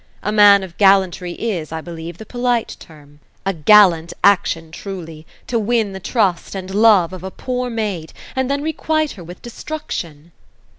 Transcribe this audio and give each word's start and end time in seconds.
A 0.23 0.31
man 0.31 0.63
of 0.63 0.79
gallantry 0.79 1.33
is, 1.33 1.71
I 1.71 1.79
believe, 1.79 2.17
the 2.17 2.25
polite 2.25 2.75
term. 2.79 3.19
A 3.45 3.53
gallant 3.53 4.13
action, 4.23 4.71
truly, 4.71 5.27
to 5.45 5.59
win 5.59 5.93
the 5.93 5.99
trust 5.99 6.55
and 6.55 6.73
love 6.73 7.13
of 7.13 7.23
a 7.23 7.29
poor 7.29 7.69
maid, 7.69 8.11
and 8.35 8.49
then 8.49 8.63
requite 8.63 9.11
her 9.11 9.23
with 9.23 9.43
destruction." 9.43 10.31